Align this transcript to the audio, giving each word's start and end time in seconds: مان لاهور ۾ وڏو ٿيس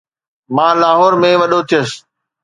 مان 0.55 0.73
لاهور 0.81 1.13
۾ 1.25 1.31
وڏو 1.41 1.59
ٿيس 1.69 1.89